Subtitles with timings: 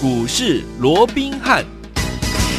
[0.00, 1.77] 股市罗宾汉。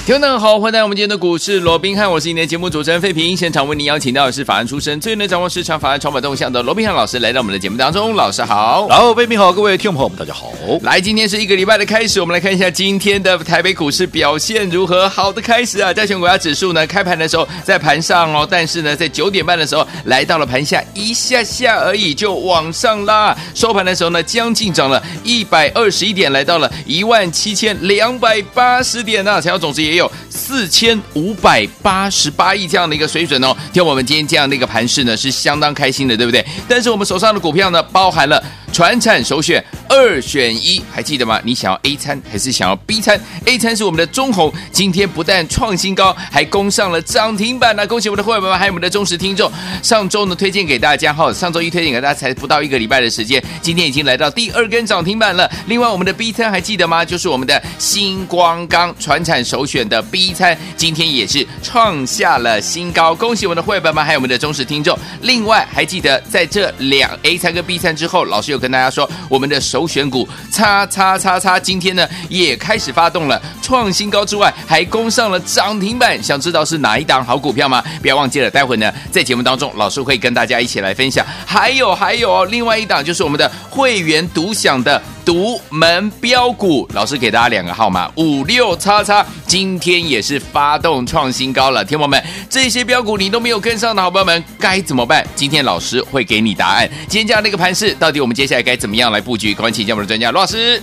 [0.09, 3.37] 听众好，欢迎来到我们今天的股市罗宾汉，我是今天的节目主持人费平。
[3.37, 8.15] 现场为您邀请到的是法案出身、最能掌握市场法案筹码动向的罗宾汉老师，来到我们的节目当中。
[8.15, 10.51] 老师好，然后费平好，各位听众朋友们，大家好。
[10.81, 15.07] 来，今天是一个礼拜的开始，我们来看一下今天的台北股市表现如何？
[15.07, 23.37] 好的开始啊，加权股价指数呢，开盘的时候在盘上哦，但是呢，在九点半的时候来到了盘下一下下而已，就往上拉。
[23.53, 36.43] 收盘的时候呢，将近涨了一百二十一点，来到了一万七千两百八十点啊，成交总值也有有四千五百八十八亿这样的一个水准哦，听我们今天这样的一个盘势呢，是相当开心的，对不对？
[36.67, 41.39] 但是我们手上的股票呢，包含了传产首选二选一，还记得吗？
[41.43, 47.85] 你想要 A 餐还是想要 B 餐？A 餐是我们的中红，今天不但创新高，还攻上了涨停板呢！
[47.85, 49.51] 恭喜我们的会员们，还有我们的忠实听众。
[49.83, 55.49] 上周呢，推荐给大家哈，上周一推荐给大家才不到一个礼拜的时间，今天已经来到第二根涨停板了。
[55.67, 57.03] 另外，我们的 B 餐还记得吗？
[57.03, 60.33] 就是我们的星光钢传产首选的 B。
[60.33, 64.97] 餐今天也是创下了新高，恭喜我们的会员们，还有我们的忠实听众。
[65.21, 76.21] 另外，还记得在这两 A 餐跟 B 餐之后，老师有跟大家说，我们的首选股叉叉叉叉，今天呢也开始发动了，创新高之外，还攻上了涨停板。
[76.21, 77.83] 想知道是哪一档好股票吗？
[78.01, 81.25] 不要忘记了，待会呢在节目当中，老师会跟大家一起来分享。
[81.45, 85.01] 还有还有哦，另外一档就是我们的会员独享的。
[85.25, 91.85] 独门标股，老师给大家两个号码五六叉叉，今天也是发动创新高了。
[91.85, 95.25] 天友们，这些标股你都没有跟上的好朋友们该怎么办？
[95.35, 96.89] 今天老师会给你答案。
[97.07, 99.53] 今天这样的一个盘势，到底我们接下来该怎么样来布局？
[99.53, 100.81] 赶快请教我们的专家罗老师。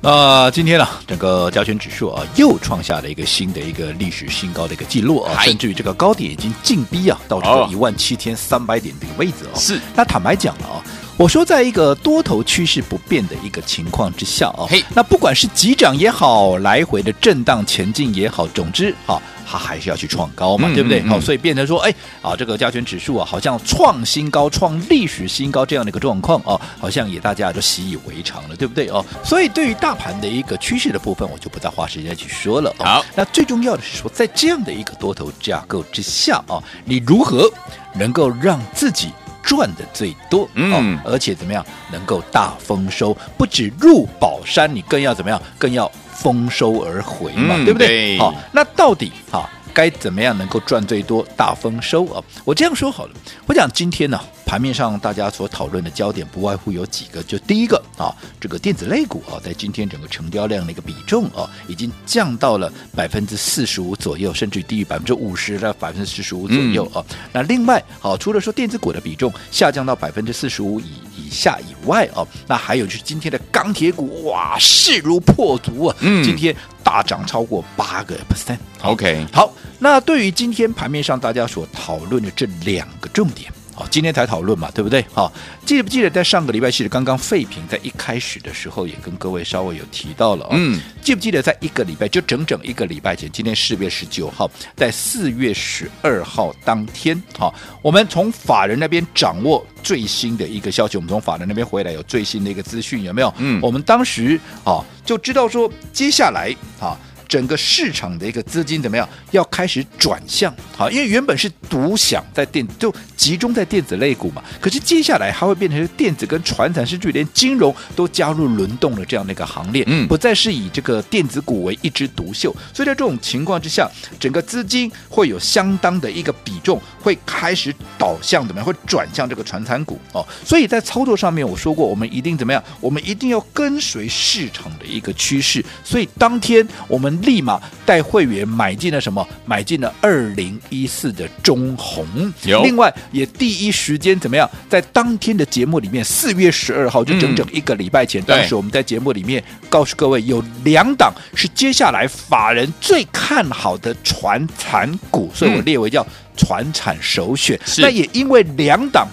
[0.00, 9.58] 那、呃、今天呢、啊，整个加权指数啊又创下了一个新的一个历史新高的一个记录啊，甚至于这个高点已经进逼啊到这个一万七千三百点的一个位置哦。
[9.58, 10.82] 是，那坦白讲了啊。
[11.18, 21.02] 我说，在一个多头趋势不变的一个情况之下啊，那不管是急涨也好，来回的震荡前进也好，总之啊，它还是要去创高嘛，嗯、对不对？
[21.02, 21.92] 好、嗯，所以变成说，哎，
[22.22, 28.86] 啊，这个加权指数啊，好像创新高、创历史新高这样的一个状况啊，好像也大家都习以为常了，对不对？
[28.86, 32.72] 哦，所以对于大盘的一个趋势的部分，我就不再花时间去说了。
[32.78, 37.50] 好，那最重要的是说，在这样的一个多头架构之下啊，你如何
[37.92, 39.10] 能够让自己
[39.48, 43.16] 赚的最多，嗯，而且怎么样能够大丰收？
[43.38, 45.40] 不止入宝山，你更要怎么样？
[45.56, 48.18] 更要丰收而回嘛，嗯、对不对？
[48.18, 49.48] 好，那到底哈？
[49.72, 52.20] 该怎么样能够赚最多、大丰收啊？
[52.44, 53.12] 我这样说好了，
[53.46, 58.08] 我讲今天呢，盘面上大家所讨论的焦点不外乎有几个，就第一个啊，
[58.40, 67.04] 这个电子类股啊，在今天整个成交量的一个比重啊，已经降到了百分之四十五左右，甚至于低于百分之五十的百分之四十五左右啊。
[67.10, 78.56] 嗯、那另外，好，除了说电子股的比重下降到百分之四十五以以下以外啊，那还有就是今天的钢铁股哇，势如破竹啊，嗯，今天大涨超过八个 percent。
[78.82, 79.52] OK，好。
[79.78, 85.04] 那对于今天盘面上大家所讨论的这两个重点，好，今天才讨论嘛，对不对？
[85.14, 85.32] 好，
[85.64, 103.32] 记不记得在上个礼拜，其实刚刚废品在一开始的时候也跟各位稍微有提到了，嗯，记不记得在一个礼拜，就整整一个礼拜前，今天四月十九号，在四月十二号当天，好，我们从法人那边掌握最新的一个消息，我们从法人那边回来有最新的一个资讯，有没有？
[103.38, 106.98] 嗯，我们当时啊就知道说，接下来啊。
[107.28, 109.06] 整个市场的一个资金怎么样？
[109.32, 114.42] 要开始转向，好，因为原本是独享在电，就集中在电子类股嘛。
[114.58, 122.50] 可是接下来它会变成电子跟传产，甚至连金融都加入轮动的这样的一个行列，嗯，不再是以这个电子股为一枝独秀。
[122.72, 123.86] 所以在这种情况之下，
[124.18, 128.66] 整个资金会有相当的一个比重，会开始导向怎么样？
[128.66, 130.26] 会转向这个传产股哦。
[130.42, 132.64] 所以在操作上面，我说过，我们一定怎么样？
[132.80, 135.62] 我们一定要跟随市场的一个趋势。
[135.84, 137.17] 所以当天我们。
[137.22, 139.26] 立马带会员买进了什么？
[139.46, 142.06] 买进了二零一四的中红。
[142.44, 144.48] 有另外也第一时间怎么样？
[144.68, 156.06] 在当天的节目里面，四月十二号就整整一个礼拜前，嗯、当时我们在节目里面告诉各位，有两档是接下来法人最看好的传产股，所以我列为叫
[156.36, 157.58] 传产首选。
[157.64, 159.08] 是那也因为两档。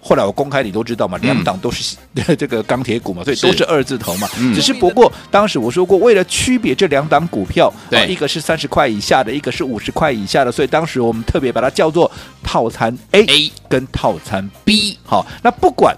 [0.00, 1.96] 后来我公开，你都知道嘛，两档都是
[2.36, 4.26] 这个钢铁股嘛，所以都是二字头嘛。
[4.28, 12.10] 是只是不过当时我说过，为了区别这两档股票，对，一个是三十块以下的，一个是五十块以下的，所以当时我们特别把它叫做
[12.42, 14.98] 套餐 A 跟套餐 B。
[15.04, 15.96] 好，那不管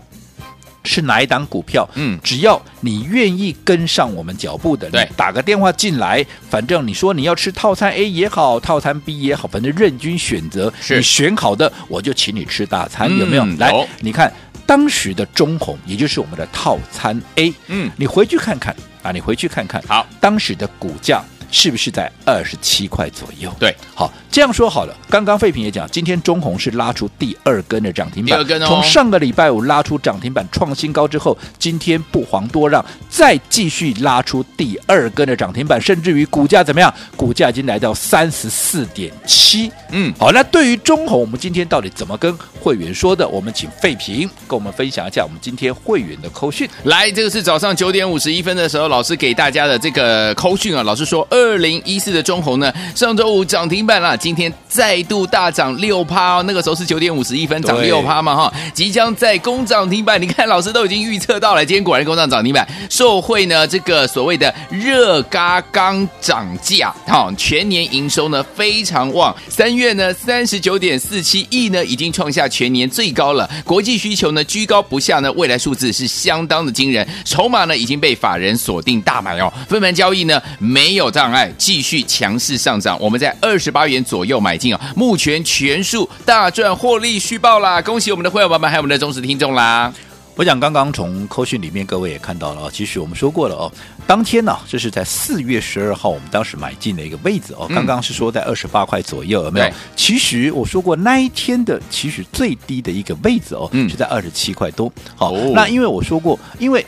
[0.85, 1.89] 是哪一档股票？
[1.95, 10.73] 嗯只要你愿意跟上我们脚步的，对你打个电话进来，反正你说你要吃套餐 A 也好，套餐 B 也好，反正任君选择。
[10.81, 13.45] 是你选好的，我就请你吃大餐，嗯有没有？
[13.59, 14.33] 来，你看
[14.67, 21.23] 当时的中红，也就是我们的套餐 A，嗯你回去看看啊，你回去看看，好，当时的股价。
[21.53, 23.55] 是不是在二十七块左右？
[23.61, 24.97] 对，好，这样说好了。
[25.09, 36.93] 刚刚废品也讲，今天中红是拉出第二根的涨停板，第二根哦从上个礼拜五拉出涨停板创新高之后，今天不遑多让，再继续拉出第二根的涨停板，甚至于股价怎么样？
[37.17, 39.71] 股价已经来到三十四点七。
[39.91, 43.29] 嗯，好，那对于中红，我们今天到底怎么跟会员说的？
[43.29, 46.67] 我们请废品跟我们分享一下我们今天会员的扣讯。
[46.85, 50.83] 来，这个是早上九点五十一分的时候，老师给大家的这个扣讯啊。
[50.83, 56.43] 老师说，二零一四的中红呢，上周五涨停板了，今天再度大涨六趴哦。
[56.47, 60.21] 那个时候是九点五十一分涨六趴嘛哈，即将在攻涨停板。
[60.21, 73.49] 你看，老师都已经预测到了，今天果然攻上涨停板，受惠呢这个所谓的热嘎刚涨价，哈，全年营收呢非常旺，三月呢三十九点四七亿呢，已经创下全年最高了。
[73.65, 82.97] 国际需求呢居高不下呢，未来数字是相当的惊人，筹码呢已经被法人锁定大买哦，分盘交易呢没有障碍，继续强势上涨。
[83.01, 87.81] 我们在二十八元左右买进啊，目前全数大赚获利续报啦！
[87.81, 89.93] 恭喜我们的会员朋友们，还有我们的忠实听众啦！
[90.35, 93.71] 我想刚刚从扣讯里面各位也看到了哦，其实我们说过了哦，
[94.07, 99.71] 当天呢、啊，这是在四月十二号我们当时买进的一个位置哦，刚刚是说在二十八块左右，有没有？
[99.95, 104.91] 其实我说过那一天的其实最低的一个位置哦，嗯是在二十七块多。
[105.15, 106.85] 好、哦那因为我说过，因为。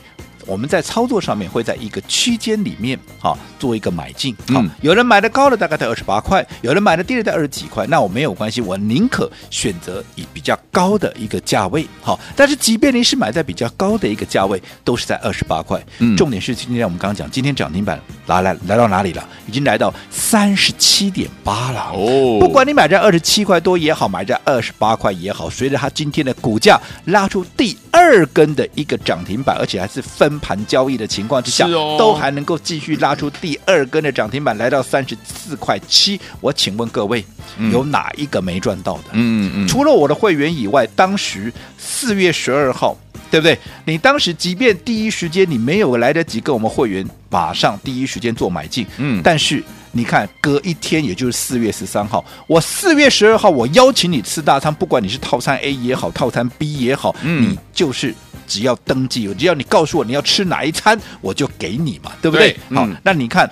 [0.47, 4.71] 我们在操作上面会在一个区间里面啊做一个买进，好、嗯。
[4.81, 16.17] 有人买的高的大概在二十八块，有人买的低的在二十几块，那我没有关系，我宁可选择以比较高的一个价位，好，但是即便你是买在比较高的一个价位，都是在二十八块，嗯。
[16.17, 19.27] 重点是今天我们刚刚讲，今天涨停板来来来到哪里了？
[19.47, 22.39] 已经来到三十七点八了，哦。
[22.41, 36.21] 不管你买在二十七块多也好，买在二十八块也好，随着它今天的股价拉出第二根的一个涨停板，而且还是分盘交易的情况之下，哦都还能够继续拉出第二根的涨停板，来到三十四块七。
[36.41, 37.25] 我请问各位，
[37.59, 39.05] 嗯有哪一个没赚到的？
[39.13, 42.97] 嗯嗯，除了我的会员以外，当时四月十二号，
[43.31, 43.59] 对不对？
[43.85, 58.13] 你当时即便第一时间你没有来得及跟我们会员马上第一时间做买进，嗯但是你看隔一天，也就是四月十三号，我四月十二号我邀请你吃大餐，不管你是套餐 A 也好，套餐 B 也好，嗯你就是
[58.47, 62.57] 只要登记，只要你告诉我你要吃哪一餐，我就给你嘛，对不对？
[62.75, 63.51] 好，那你看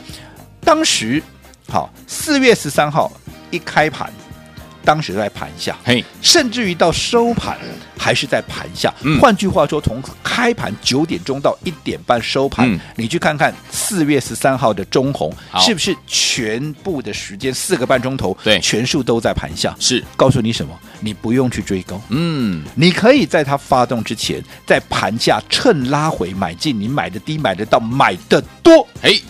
[0.61, 1.23] 当时
[1.69, 3.11] 好四月十三号
[3.51, 4.13] 一开盘。
[4.85, 7.59] 当时在盘下，嘿，甚至于到收盘
[7.99, 8.93] 还是在盘下。
[9.03, 9.19] 嗯。
[9.21, 12.79] 换句话说，从开盘九点钟到一点半收盘，嗯。
[12.97, 18.59] 你去看看四月十三号的中红是不是全部的时间四个半钟头，对。
[18.61, 19.75] 全数都在盘下。
[19.79, 20.79] 是，告诉你什么？
[21.01, 28.87] 你不用去追高，嗯，你可以在它发动之前，在盘下趁拉回买进，你买的低，买的到，买的多。
[29.03, 29.21] 嘿，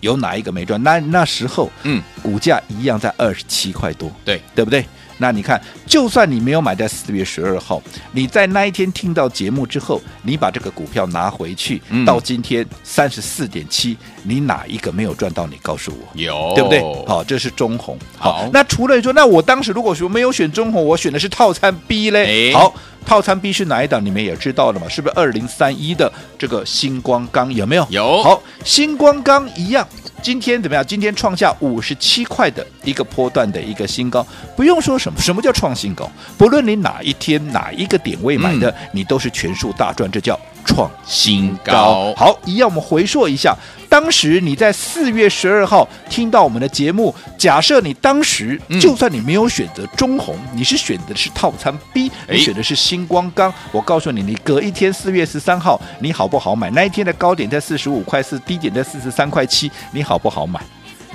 [0.00, 0.82] 有哪一个没赚？
[0.82, 4.84] 那那时候，嗯，股价一样在二十七块多，对，对不对？
[5.20, 15.44] 那你看，就算你没有买在四月十二号，你在那一天听到节目之后，你把这个股票拿回去，嗯到今天三十四点七，你哪一个没有赚到？
[15.48, 16.06] 你告诉我。
[16.16, 16.80] 有，对不对？
[17.04, 17.98] 好，这是中红。
[18.16, 22.52] 好那除了说，那我当时如果说没有选中红，我选的是套餐 B 嘞。
[22.52, 22.72] 哎好，
[23.08, 24.04] 套餐 B 是哪一档？
[24.04, 24.86] 你们也知道了嘛？
[24.86, 27.50] 是不是二零三一的这个星光钢？
[27.50, 27.86] 有没有？
[27.88, 29.88] 有好，星光钢一样。
[30.22, 30.84] 今天怎么样？
[30.86, 36.10] 今天创下五十七块的一个波段的一个新高，不用说什么，什么叫创新高？
[36.36, 43.56] 不论你哪一天哪一个点位买的，你都是全数大赚，这叫创新高，好，一样我们回溯一下，
[43.88, 56.68] 当时你在四月十二号听到我们的节目，假设你当时嗯就算你没有选择中红，你是选的是套餐 B，哎你选的是星光钢，我告诉你，你隔一天四月十三号，你好不好买？
[56.70, 60.58] 那一天的高点在四十五块四，低点在四十三块七，你好不好买？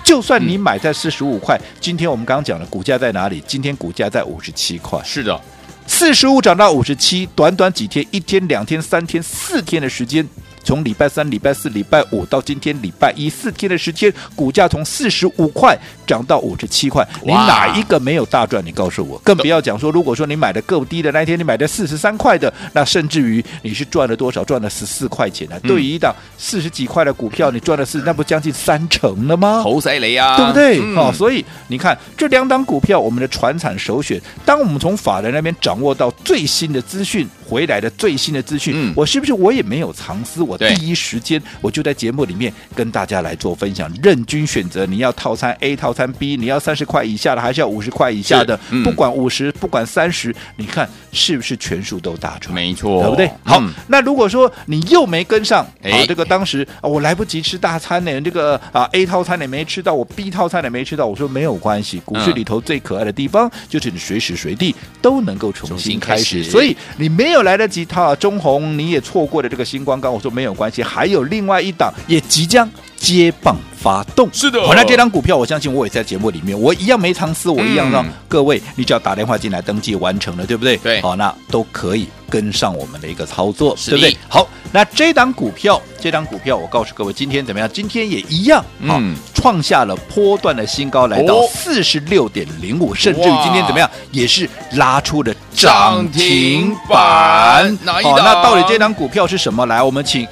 [0.03, 3.43] 就算你买在四十五块，今天我们刚刚讲的股价在哪里？
[3.47, 5.01] 今天股价在五十七块。
[5.03, 5.41] 是的，
[5.87, 10.23] 四十五涨到五十七，短短几天，一天、两天、三天、四天的时间，
[10.63, 15.77] 从礼拜三、礼拜四、礼拜五到今天礼拜一，四天的时间，股价从四十五块
[16.07, 18.63] 涨到五十七块，你哪一个没有大赚？
[18.65, 24.43] 你告诉我，更不要讲说，如果说你买的够低的那一天，你买的四十三块的，那甚至于你是赚了多少？
[24.43, 25.59] 赚了十四块钱啊！
[25.63, 29.61] 嗯对于一档四十几块的股票，你赚了四，那不将近三成了吗？
[29.63, 30.79] 猴塞雷啊，对不对？
[30.81, 34.21] 嗯哦，所以你看这两档股票，我们的传产首选。
[34.45, 40.41] 当我们从法人那边掌握到最新的资讯回来的最新的资讯，嗯我是不是我也没有藏私？
[40.41, 48.59] 我第一时间我就在节目里面跟大家来做分享，任君选择，你要套餐 A 套餐 B，你要三十块以下的，还是要五十块以下的？
[48.71, 52.51] 嗯不管五十，不管三十，你看是不是全数都大赚？
[52.55, 53.27] 没错，对不对？
[53.43, 72.69] 好，嗯那如果说你又没跟上，哎啊，这个当时啊我来不及吃大餐呢，这个啊 A 套餐也没吃到，我 B 套餐也没吃到，我说没有关系，股市里头最可爱的地方、就是你随时随地都能够重新开始，重新开始所以你没有来得及套中红，你也错过了这个星光钢，我说没有关系，还有另外一档也即将
[73.03, 74.65] 接棒发动，是的。
[74.65, 78.09] 好，那这张股票我相信我也在节目里面，我一样没藏私，我一样让嗯。
[78.29, 80.55] 各位，你只要打电话进来登记完成了，对。
[80.55, 80.77] 不对？
[80.77, 84.17] 对好，那都可以跟上我们的一个操作，对不对？
[84.29, 87.69] 好，那这张股票，这张股票，我告诉各位，今天怎么样？
[87.73, 91.45] 今天也一样，好、嗯创下了波段的新高，来到哦。
[91.53, 97.77] 四十六点零五，甚至于今天怎么样，也是拉出了涨停板。
[98.01, 99.65] 好，那到底这张股票是什么？
[99.65, 100.25] 来，我们请。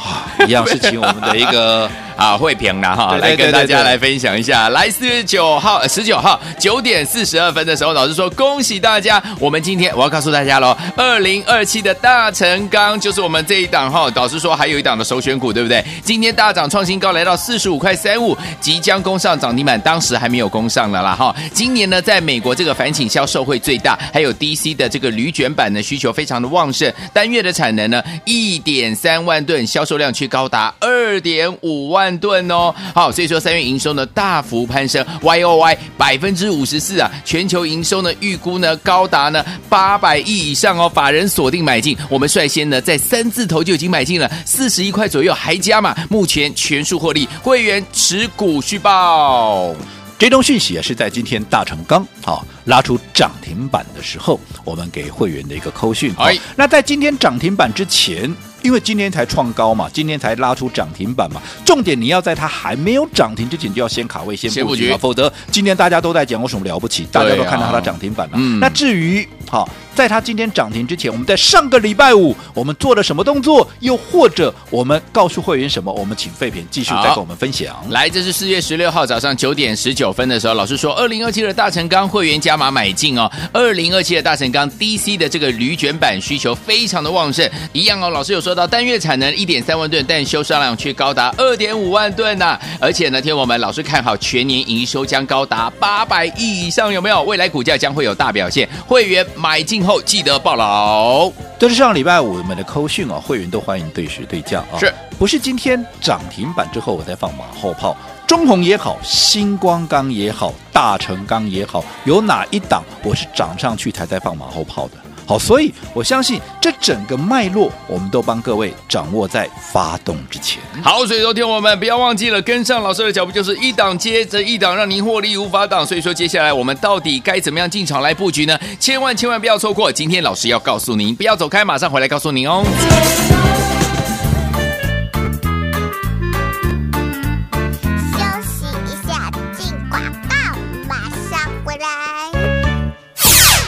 [0.00, 4.68] 啊，一样是请我们的一个 啊，慧平啦哈，来跟大家来分享一下。
[4.70, 14.10] 来四月九号、十九号九点四十二分的时候，老师说恭喜大家，我们今天我要告诉大家喽，二零二七的大成钢就是我们这一档哈。
[14.16, 15.84] 老师说还有一档的首选股，对不对？
[16.02, 21.32] 今天大涨创新高，来到四十五块三五，即将攻上涨停板，当时还没有攻上了啦哈。
[21.54, 32.74] 今年呢，在美国这个反倾销售会最大，还有 DC 的这个铝卷板的需求非常的旺盛，单月的产能呢一点三万吨，销售量却高达二点五万吨哦。
[32.94, 40.88] 好，所以说三月营收呢大幅攀升，Y O Y 百分之五十四啊，全球营收呢预估呢高达呢八百亿以上哦。
[40.88, 49.74] 法人锁定买进，我们率先呢在三字头就已经买进了四十一块左右，还加码，目前全数获利，会员持股续报。
[50.18, 56.12] 这种讯息啊是在今天大成钢好、拉出涨停板的时候，我们给会员的一个扣讯。
[56.14, 68.32] 好哎那在今天涨停板之前，因为今天才创高嘛，今天才拉出涨停板嘛，重点你要在它还没有涨停之前就要先卡位、先先布局啊，否则今天大家都在讲有什么了不起，大家都看到它的涨停板了。
[68.36, 77.74] 嗯那至于好，在它今天涨停之前，我们在上个礼拜五我们做了什么动作，又或者我们告诉会员什么，我们请废品继续再跟我们分享。
[77.90, 83.30] 来，这是四月十六号早上九点十九分的时候，老师说，二零二七的大成钢会员加码买进哦。
[83.52, 88.10] 二零二七的大成钢 DC 的这个铝卷板需求非常的旺盛，一样哦。
[88.10, 97.22] 老师有说到单月产能一点三万吨，但销售量却高达二点五万吨呐、而且呢，天我们老师看好全年营收将高达八百亿以上，有没有？
[97.22, 98.68] 未来股价将会有大表现。
[98.86, 101.30] 会员买进后记得报牢。
[101.58, 107.96] 这是上礼拜五我们的扣讯啊，会员都欢迎对时对价啊，是不是今天涨停板之后我再放马后炮？
[108.26, 114.92] 中红也好，星光钢也好，大成钢也好，有哪一档我是涨上去才在放马后炮的？
[115.28, 120.58] 好，所以我相信这整个脉络，我们都帮各位掌握在发动之前。
[120.82, 125.84] 好，所以说听我们不要忘记了跟上老师的脚步，就是一档接着一档，让您获利无法挡。
[125.84, 128.58] 所以说，接下来我们到底该怎么样进场来布局呢？
[128.80, 129.92] 千万千万不要错过！
[129.92, 132.64] 今天老师要告诉您，不要走开，马上回来告诉您哦。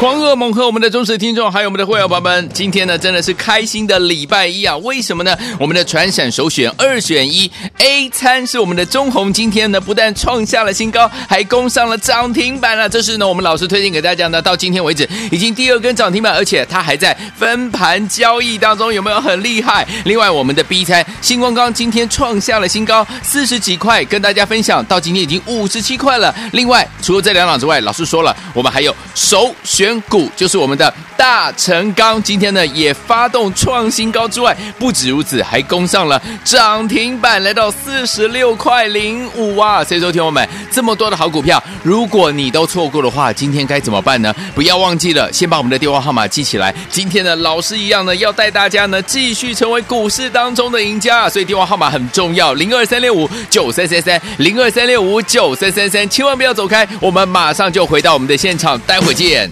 [0.00, 4.75] 狂恶猛和我们的忠实听众，还有我们的会员朋友们，今天呢真的是开心的礼拜一啊！
[4.78, 5.37] 为什么呢？
[5.59, 12.88] 我们的传闪首选二选一 A 餐是我们的中红，今天呢不但创下了新高，还攻上了涨停板了。
[12.88, 19.87] 这是呢我们老师推荐给大家呢，到今天为止已经第二根涨停板，而且它还在分盘交易当中，有没有很厉害？
[20.07, 26.35] 另外我们的 B 餐星光钢今天创下了新高，四十几块，跟大家分享到今天已经五十七块了。
[26.52, 29.89] 另外除了这两档之外，老师说了，我们还有首选。
[30.02, 39.82] 股就是我们的大成钢，今天呢也发动创新高之外，不止如此，还攻上了涨停板，来到四十六块零五啊！
[39.85, 44.35] 所以说，听我们这么多的好股票，如果你都错过的话，今天该怎么办呢？
[44.54, 46.75] 不要忘记了，先把我们的电话号码记起来。
[46.90, 59.49] 今天呢，老师一样呢，要带大家呢继续成为股市当中的赢家，所以电话号码很重要，零二三六五九三三三，零二三六五九三三三，千万不要走开，我们马上就回到我们的现场，待会见。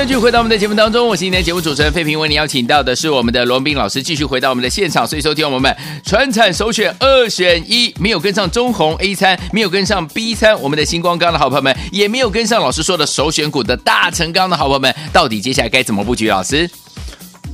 [0.00, 16.28] 迎继续回到我们的节目当中，我是今天节目主持人费平，为您邀请到的是我们的罗斌老师，继续回到我们的现场，所以收听我们传产首选二选一，没有跟上中红 A 餐，没有跟上 B 餐，我们的星光钢的好朋友们，也没有跟上老师说的首选股的大成钢的好朋友们，到底接下来该怎么布局？
[16.28, 16.68] 老师？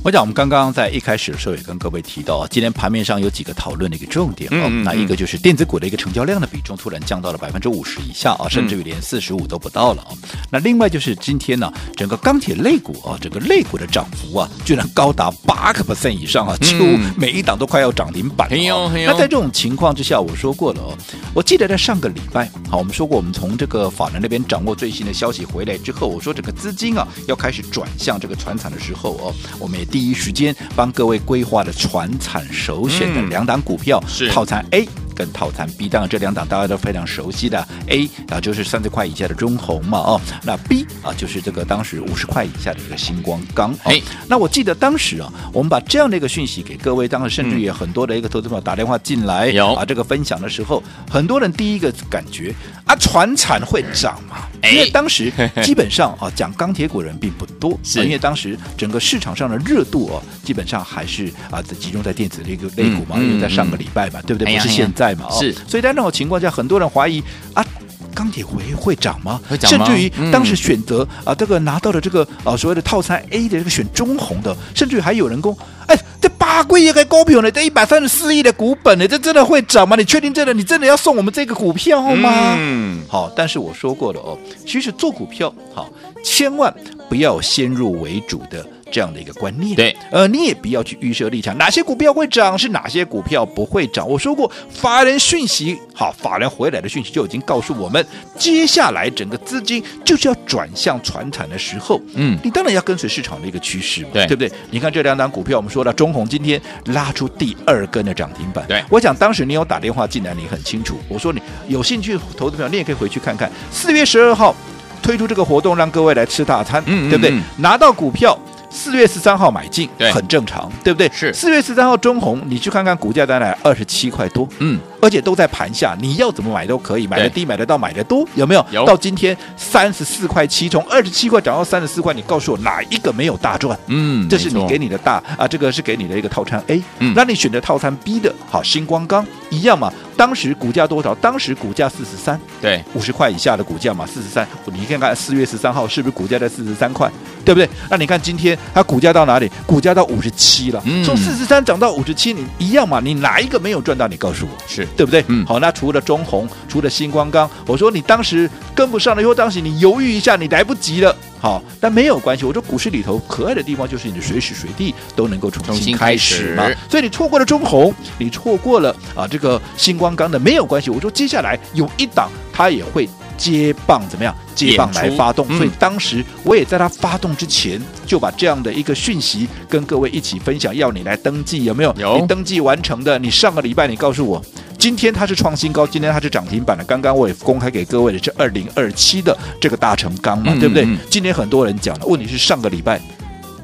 [0.03, 4.83] 我想，我们刚刚在一开始的时候也跟各位提到，今天盘面上有几个讨论的一个重点啊、嗯。
[4.83, 10.17] 那一个就是电子股的一个成交量的比重突然降到了百分之五十以下啊，甚至于连四十五都不到了啊、嗯。
[10.49, 16.83] 那另外就是今天呢，整个钢铁类股啊，整个类股的涨幅啊，居然高达八个 percent 以上啊，几乎
[17.15, 18.91] 每一档都快要涨停板了、啊。
[19.05, 20.97] 那在这种情况之下，我说过了哦，
[21.35, 30.55] 我记得在上个礼拜，好，我们说过，我们从这个法人那边掌握最新的消息回来之后，我说整个资金啊要开始转向这个船产的时候哦，我们也第一时间。
[30.75, 34.87] 帮各位规划的船产首选的两档股票，是套餐 A。
[35.21, 43.71] 跟套餐 B，当然这两档大家都非常熟悉的 A 啊，就是三十块以下的中红嘛，哦，那 B 啊就是这个当时五十块以下的一个星光钢。
[43.83, 52.51] 哎、哦，那我记得当时啊，我们把这样的一个讯息给各位，当时甚至也很多的一个投资朋友打电话进来，有啊这个分享的时候，很多人第一个感觉
[52.85, 54.47] 啊，船产会涨嘛？
[54.63, 55.31] 因为当时
[55.61, 64.55] 基本上啊讲钢铁股人并不多，是因为当时整个市场上的热度哦、啊，基本上还是啊集中在电子的一个类股嘛，嗯、因为在上个礼拜嘛，嗯、对不对？
[64.55, 65.10] 不是现在。
[65.31, 67.65] 是，所以在那种情况下，很多人怀疑啊，
[68.13, 69.39] 钢铁会会涨吗？
[69.49, 69.85] 会涨吗？
[69.85, 79.95] 甚至于当时选择、嗯、啊，这个拿到了这个啊所谓的套餐 A 的这个选中红的，甚至于还有人工，哎，这八贵一个股票呢，这一百三十四亿的股本呢，这真的会涨吗？
[79.95, 80.53] 你确定真的？
[80.53, 82.55] 你真的要送我们这个股票吗？
[82.57, 85.89] 嗯，好，但是我说过了哦，其实做股票好，
[86.23, 86.73] 千万
[87.07, 88.65] 不要先入为主的。
[88.91, 94.07] 这样的一个观念，对，呃，你也不要去预设立场，哪些股票会涨，是哪些股票不会涨。
[94.07, 98.05] 我说过，法人讯息，好，法人回来的讯息就已经告诉我们，
[98.37, 104.51] 接下来整个资金就是要转向传产的时候，嗯，你当然要跟随市场的一个趋势嘛，对，对不对？
[104.69, 114.55] 你看这两档股票，我们说了，中红今天拉出第二根的涨停板，对，我想当时你有打电话进来，你很清楚，我说你有兴趣投资票，你也可以回去看看，四月十二号
[115.01, 117.31] 推出这个活动，让各位来吃大餐，嗯，对不对？
[117.31, 118.37] 嗯，拿到股票。
[118.71, 121.09] 四月十三号买进，很正常，对不对？
[121.13, 121.33] 是。
[121.33, 128.65] 四月十三号中红，你去看看股价在哪，二十七块多，嗯，而且都在盘下，你要怎么买都可以，买的低，买得到，买的多，有没有？
[128.71, 128.85] 有。
[128.85, 133.77] 到今天三十四块七，从二十七块涨到三十四块，你告诉我哪一个没有大赚？
[133.87, 139.91] 嗯，这是你给你的大啊，这个是给你的一个套餐 A，嗯，那你选择套餐 B 的，好，星光钢一样嘛。
[140.15, 141.15] 当时股价多少？
[141.15, 144.47] 当时股价四十三，对，五十块以下的股价嘛，四十三。
[144.65, 147.09] 你看看四月十三号是不是股价在四十三块，
[147.43, 147.67] 对不对？
[147.89, 149.49] 那你看今天它股价到哪里？
[149.65, 152.99] 股价到五十七了，嗯、从四十三涨到五十七，你一样嘛？
[153.03, 154.07] 你哪一个没有赚到？
[154.07, 155.23] 你告诉我，是对不对？
[155.27, 161.15] 嗯，好，那除了中红，除了星光钢，我说你当时跟不上了以后，当时你犹豫一下，你来不及了。
[161.39, 162.45] 好，但没有关系。
[162.45, 166.69] 我说股市里头可爱的地方就是你随时随地都能够重新开始嘛。
[166.87, 170.91] 所以你错过了中红，你错过了啊这个星光钢的没有关系。
[170.91, 174.35] 我说接下来有一档它也会接棒，怎么样？
[174.53, 175.47] 接棒来发动。
[175.57, 181.91] 所以当时我也在它发动之前就把这样的一个讯息跟各位一起分享，要你来登记，有没有？
[181.97, 182.19] 有。
[182.19, 184.39] 你登记完成的，你上个礼拜你告诉我。
[184.81, 186.83] 今天它是创新高，今天它是涨停板的。
[186.85, 190.87] 刚刚我也公开给各位的是二零二七的这个大成钢嘛，嗯、对不对？
[191.07, 192.99] 今天很多人讲了，问题是上个礼拜，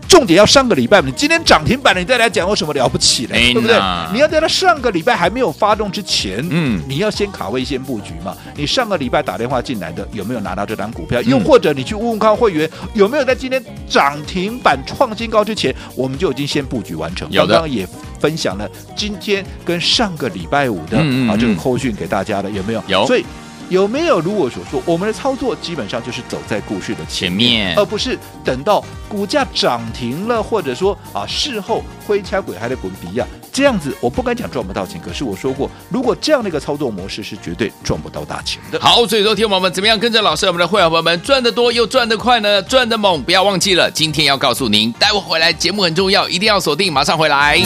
[0.07, 1.07] 重点要上个礼拜嘛。
[1.07, 3.75] 你今天涨停板了，你再来讲有什么了不起的，对不对？
[4.13, 8.37] 你要在它上个礼拜还没有发动之前，嗯，你要先卡位先布局嘛。
[8.55, 11.19] 你上个礼拜打电话进来的有没有拿到这张股票？
[11.23, 17.27] 又或者你去问问看会员有没有在今天涨停板创新高之前，我们就已经先布局完成。
[17.33, 17.87] 刚刚也。
[18.19, 20.97] 分享了今天跟上个礼拜五的
[21.29, 22.83] 啊这个扣讯给大家的有没有？
[22.87, 23.05] 有。
[23.07, 23.25] 所以
[23.69, 35.01] 有没有如我所说，我们的操作基本上就是走在股市的前面，而不是等到股价涨停了，或者说啊事后灰掐鬼还得滚鼻啊这样子，我不敢讲赚不到钱。
[35.03, 38.79] 可是我说过，如果这样的一个操作模式是绝对赚不到大钱的。
[38.79, 42.61] 好，所以说听我们怎么样跟着老师，我们的会员朋友们赚得多又赚得快呢？
[42.61, 47.61] 赚得猛，不要忘记了，今天要告诉您，待会回来节目很重要，一定要锁定，马上回来。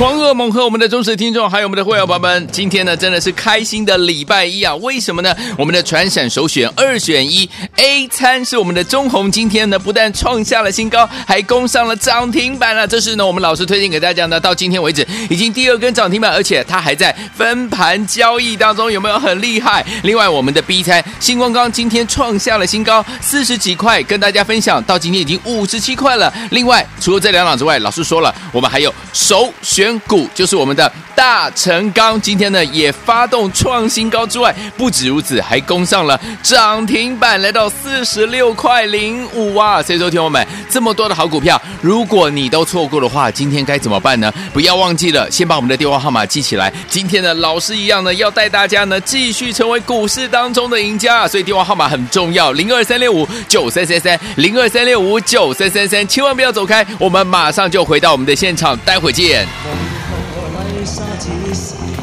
[0.00, 4.74] 狂恶猛和我们的忠实听众，还有我们的会员朋友们，今天呢真的是开心的礼拜一啊！
[4.76, 5.36] 为什么呢？
[5.58, 12.88] 我们的传闪首选二选一 A 餐是我们的中红，今天呢不但创下了新高，还攻上了涨停板了。
[12.88, 19.84] 这是呢我们老师推荐给大家的，到今天为止已经第二根涨停板，而且它还在分盘交易当中，有没有很厉害？
[20.02, 26.32] 另外我们的 B 餐星光钢今天创下了新高，四十几块，跟大家分享到今天已经五十七块了。
[26.52, 29.89] 另外除了这两档之外，老师说了，我们还有首选。
[30.00, 39.82] 股就是我们的大成钢，今天呢也发动创新高之外，不止如此，还攻上了涨停板，来到四十六块零五啊！
[39.82, 44.32] 所以说，听我们这么多的好股票，如果你都错过的话，今天该怎么办呢？
[44.52, 46.72] 不要忘记了，先把我们的电话号码记起来。
[46.88, 59.46] 今天呢老师一样呢，要带大家呢继续成为股市当中的赢家，所以电话号码很重要，零二三六五九三三三，零二三六五九三三三，千万不要走开，我们马上就回到我们的现场，待会见。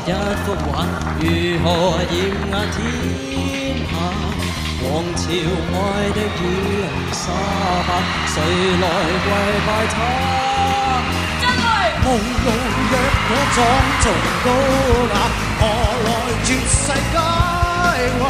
[0.06, 0.10] 一
[0.44, 0.74] 幅画，
[1.20, 1.24] 如
[1.64, 1.66] 何
[2.12, 2.16] 掩
[2.52, 2.76] 压天
[3.88, 3.92] 下？
[4.84, 4.86] 王
[5.16, 5.22] 朝
[5.74, 5.76] 爱
[6.12, 6.44] 的雨
[6.78, 7.16] 淋洒
[7.88, 7.90] 下，
[8.28, 8.36] 谁
[8.82, 8.84] 来
[9.24, 9.28] 跪
[9.66, 9.96] 拜他？
[12.04, 12.48] 梦中
[12.90, 12.94] 若
[13.28, 13.58] 可装
[14.02, 14.06] 作
[14.46, 14.48] 高
[15.12, 15.16] 雅，
[15.60, 15.62] 何
[16.06, 16.08] 来
[16.46, 16.82] 绝世
[17.14, 17.16] 佳
[18.20, 18.24] 话？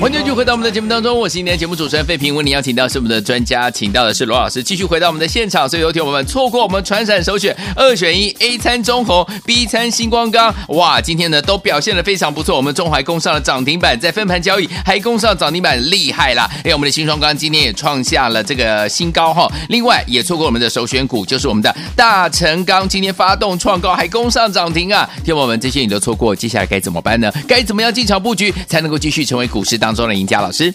[0.00, 2.34] 欢迎继续回到我们的节目当中，我是今天节目主持人费平。
[2.34, 5.68] 为你邀请到是我们的专家，请到的是罗老师，继续回到我们的现场。
[5.68, 12.56] 所以有听我们错过我们传产首选二选一，A 餐中红，B 餐星光钢，哇，今天呢都表现的非常不错。
[12.56, 16.48] 我们中华攻上了涨停板，在分盘交易还攻上涨停板，厉害啦！
[16.64, 19.46] 哎，我们的新双钢今天也创下了这个新高哈。
[19.68, 25.06] 另外也错过我们的首选股，就是我们的大成钢，今天发动创高，还攻上涨停啊！
[25.22, 26.00] 听我们这些你都。
[26.06, 27.32] 错过，接下来该怎么办呢？
[27.48, 30.40] 该怎么样进场布局才能够继续成为股市当中的赢家？
[30.40, 30.72] 老师，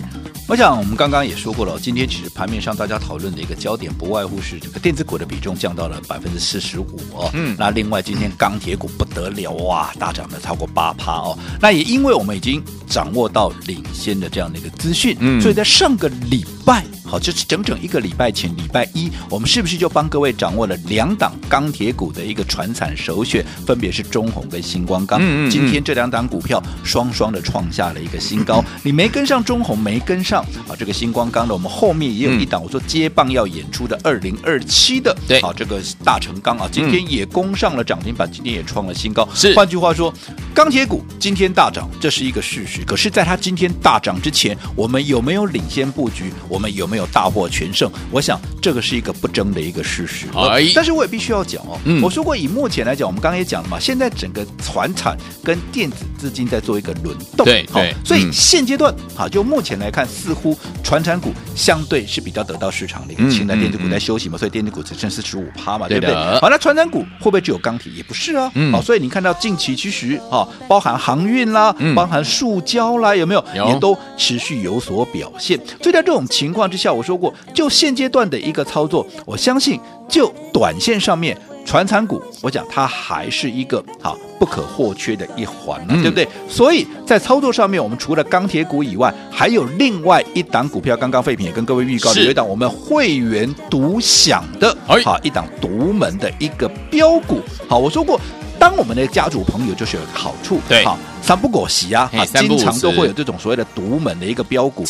[0.51, 7.29] 我想我们刚刚也说过了，今天其实盘面上大家讨论的一个焦点，不外乎是这个电子股的比重降到了百分之四十五哦。
[7.33, 11.39] 嗯，那另外今天钢铁股不得了哇，大涨了超过八趴哦。
[11.61, 16.83] 那也因为我们已经掌握到领先的这样的一个资讯，嗯，所以在上个礼拜。
[17.05, 25.19] 好，就是整整一个礼拜前，礼拜一，我们是不是就帮各位掌握了两档钢铁股的一个传产首选，分别是中红跟星光钢。
[25.21, 28.63] 嗯，嗯，嗯，今天这两档股票双双的创下了一个新高。
[28.81, 39.27] 你没跟上中红，没跟上啊，这个星光钢的，我们后面也有一档，我说接棒要演出的二零二七的，对，啊，这个大成钢啊，今天也攻上了涨停板，今天也创了新高。
[39.35, 40.13] 是，换句话说，
[40.53, 42.83] 钢铁股今天大涨，这是一个事实。
[42.83, 46.31] 可是，在它今天大涨之前，我们有没有领先布局？
[46.47, 47.01] 我们有没有？
[47.11, 50.27] 大获全胜，我想这个是一个不争的一个事实。
[50.33, 66.15] 哎，但是我也必须要讲哦，嗯、我说过以目前来讲，我们刚刚也讲了嘛，现在整个船产跟电子资金在做一个轮动，对对，所以现阶段啊，就目前来看，似乎传产股相对是比较得到市场的一个青睐，电子股在休息嘛，所以电子股只剩四十五趴嘛，对不对？
[66.39, 67.91] 好，那传产股会不会只有钢铁？
[67.91, 73.43] 也不是啊，好，所以你看到近期其实啊，包含航运啦，包含塑胶啦，有没有？
[73.53, 75.59] 也都持续有所表现。
[75.81, 86.27] 所以在这种情况之下，我说过，就现阶段的一个操作，我相信就短线上面，传产股，我讲它还是一个好不可或缺的一环，嗯、对不对？
[86.49, 97.41] 所以在操作上面，我们除了钢铁股以外，还有另外一档股票，刚刚废品也跟各位预告，有一档我们会员独享的，好一档独门的一个标股。
[97.67, 98.19] 好，我说过，
[98.59, 100.97] 当我们的家族朋友就是有个好处，对，好。
[101.21, 104.83] 三不狗席啊，啊，经常都会有这种所谓的独门的一个标股，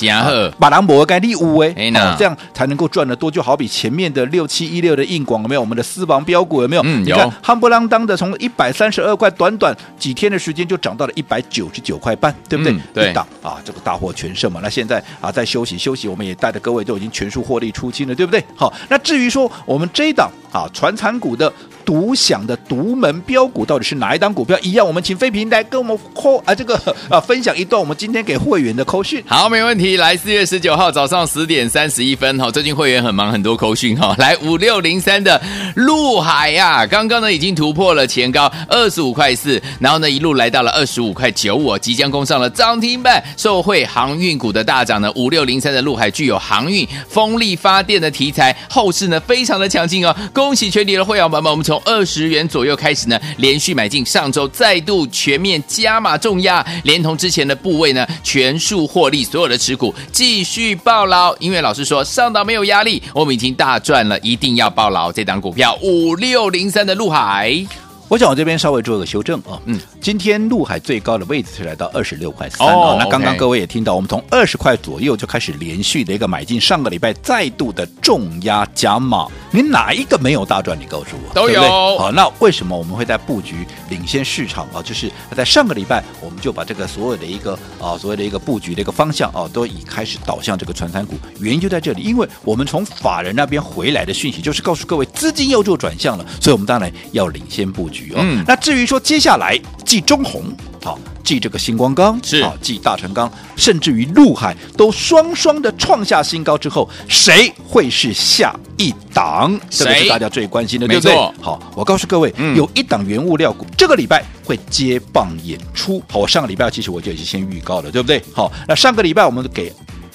[0.58, 1.74] 把兰博该利乌哎，
[2.18, 3.30] 这样才能够赚得多。
[3.30, 5.62] 就好比前面的六七一六的硬广有没有？
[5.62, 6.82] 我们的私房标股有没有？
[6.86, 7.16] 嗯，有。
[7.16, 12.74] 你看，夯不啷当的从一百三十二块，短短几天的时间就涨到了一百九十九块半，对不对？
[12.74, 13.14] 嗯、对。
[13.14, 14.60] 档啊，这个大获全胜嘛。
[14.64, 18.44] 那现在啊，在休息休息，我们也带着各位都已经全数获利出清了，对不对？
[18.56, 21.52] 好，那至于说我们这一档啊，传产股的
[21.86, 24.58] 独享的独门标股到底是哪一档股票？
[24.62, 25.98] 一样，我们请飞平来跟我们。
[26.46, 26.76] 啊，这个
[27.10, 29.24] 啊，分享一段我们今天给会员的扣讯。
[29.26, 29.98] 好，没问题。
[29.98, 34.16] 来，四月十九号早上十点三十一分，哈，最近会员很忙，很多扣讯哈。
[34.18, 35.42] 来，五六零三的
[35.76, 43.24] 陆海呀、啊，刚刚呢已经突破了前高二十五块四，然后呢一路来到了二十五块九五，即将攻上了涨停板。
[43.38, 50.16] 受惠航运股的大涨呢，五六零三的陆海具有航运、风力发电的题材，后市呢非常的强劲哦。
[50.34, 56.11] 恭喜全体的会员朋友们，我们从二十元左右开始呢，连续买进，上周再度全面加码。
[56.18, 61.36] 重压，连同之前的部位呢，全数获利，所有的持股继续抱牢。
[61.38, 67.66] 因为老师说上档没有压力，我们已经大赚了，一定要抱牢这档股票五六零三的陆海。
[68.12, 72.98] 我想我这边稍微做个修正啊，嗯，今天陆海最高的位置是来到二十六块三啊。
[73.00, 80.78] 那刚刚各位也听到，我们从二十块左右就开始连续的一个买进，上个礼拜再度的重压加码，你哪一个没有大赚？
[80.78, 81.62] 你告诉我，都有。
[81.98, 84.84] 好，那为什么我们会在布局领先市场啊？
[84.84, 91.16] 就是在上个礼拜，我们就把这个所有的一个啊，所谓的一个布局的一个方向啊，都已开始导向这个传产股。
[91.40, 98.01] 原因就在这里，因为我们从法人那边回来的讯息，就是告诉各位资金要做转向了，所以我们当然要领先布局。
[98.16, 100.44] 嗯，那至于说接下来继中红、
[100.84, 109.60] 好，继这个星光钢是好，继大成钢，甚至于陆海都双双的创下新高之后，谁会是下一档？
[109.70, 111.16] 这个是大家最关心的，对不对？
[111.42, 116.02] 好，我告诉各位，嗯、有一档原物料股，这个礼拜会接棒演出。
[116.10, 118.22] 好，我上个礼拜其实我就已经先预告了，对不对？
[118.34, 119.72] 好，那上个礼拜我们给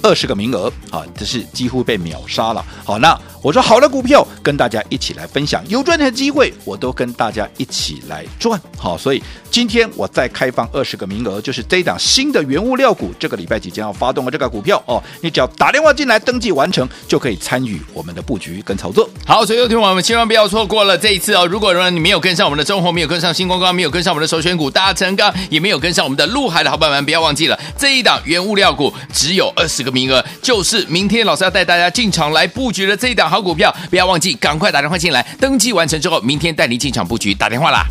[0.06, 2.64] 二十个名额，好，这是几乎被秒杀了。
[2.84, 3.18] 好，那。
[3.42, 8.60] 我说好的股票跟大家一起来分享，有赚钱的机会我都跟大家一起来赚。
[8.76, 19.08] 好，所以今天我再开放二十个名额，就是这一档新的原物料股，这个礼拜即将要发动的这个股票哦，你只要打电话进来登记完成，就可以参与我们的布局跟操作。
[19.24, 21.46] 好，所以有听我们千万不要错过了这一次哦。
[21.46, 33.30] 如果说你没有跟上我们的中红，没有跟上新光光，没有跟上我们的首选股大成钢，也没有跟上我们的陆海的好朋友们，不要忘记了这一档原物料股只有二十个名额，就是明天老师要带大家进场来布局的这一档。
[33.30, 37.32] 好股票，不要忘记，赶快打电话进来，登记完成之后，明天带您进场布局。
[37.32, 37.86] 打电话啦！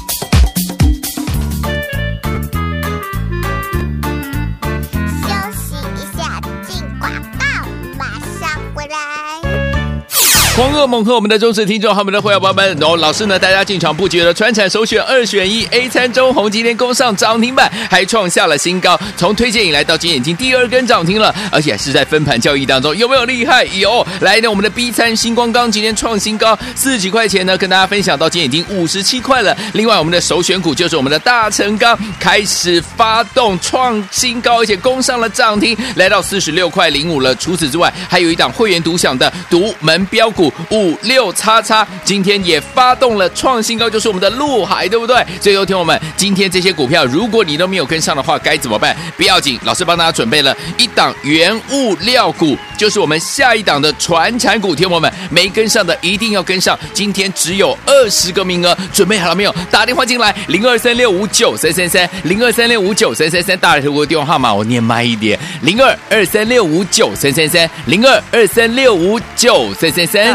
[10.55, 18.97] 狂恶猛和我们的忠实听众，和我们的会员朋友们，然后老师呢，大家进场布局了，川产首选二选一，A 餐中红今天攻上涨停板，还创下了新高。
[19.17, 23.65] 从推荐以来到今天已经第二根涨停了，而且是在分盘交易当中，有没有厉害？
[23.65, 24.07] 有。
[24.21, 29.53] 来呢，我们的 B 餐星光钢今天创新高，四十几块钱呢，跟大家分享到今天已经五十七块了。
[29.73, 37.35] 另外，我们的首选股就是我们的大成钢，开始发动创新高，而且攻上了涨停，来到四十六块零五了。
[37.35, 40.44] 除此之外，还有一档会员独享的独门标股。
[40.71, 45.15] 五六叉叉今天也发动了创新高，就是我们的陆海，对不对？
[45.41, 48.95] 所以，听我们今天这些股票，如果你都没有跟上的话，该怎么办？
[49.17, 54.75] 不要紧，老师帮大家准备了一档原物料股，就是我们下一档的传产股。
[54.75, 59.55] 听我们没跟上的一定要跟上，今天只有二十个名额，准备好了没有？
[59.71, 70.35] 打电话进来，零二三六五九三三三，零二三六五九三三三，大来头我的电话号码我念慢一点，零二二三六五九三三三，零二二三六五九三三三。